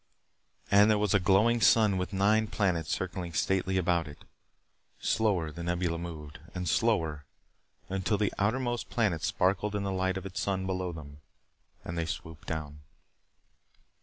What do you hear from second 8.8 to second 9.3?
planet